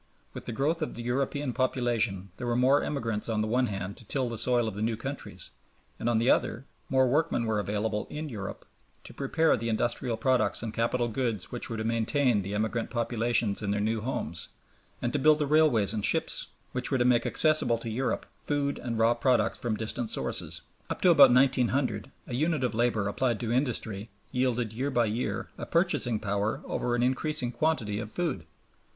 [0.33, 3.97] With the growth of the European population there were more emigrants on the one hand
[3.97, 5.51] to till the soil of the new countries,
[5.99, 8.65] and, on the other, more workmen were available in Europe
[9.03, 13.61] to prepare the industrial products and capital goods which were to maintain the emigrant populations
[13.61, 14.47] in their new homes,
[15.03, 18.79] and to build the railways and ships which were to make accessible to Europe food
[18.79, 20.63] and raw products from distant sources.
[20.89, 25.49] Up to about 1900 a unit of labor applied to industry yielded year by year
[25.59, 28.47] a purchasing power over an increasing quantity of food.